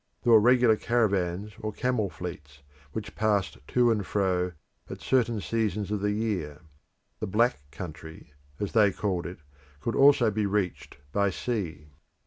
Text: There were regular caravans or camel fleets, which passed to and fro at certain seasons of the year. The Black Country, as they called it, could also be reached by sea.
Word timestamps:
There 0.23 0.33
were 0.33 0.39
regular 0.39 0.77
caravans 0.77 1.53
or 1.59 1.71
camel 1.71 2.09
fleets, 2.09 2.63
which 2.91 3.13
passed 3.13 3.59
to 3.67 3.91
and 3.91 4.03
fro 4.03 4.53
at 4.89 4.99
certain 4.99 5.39
seasons 5.41 5.91
of 5.91 6.01
the 6.01 6.09
year. 6.09 6.61
The 7.19 7.27
Black 7.27 7.69
Country, 7.69 8.33
as 8.59 8.71
they 8.71 8.91
called 8.91 9.27
it, 9.27 9.41
could 9.79 9.95
also 9.95 10.31
be 10.31 10.47
reached 10.47 10.97
by 11.11 11.29
sea. 11.29 11.89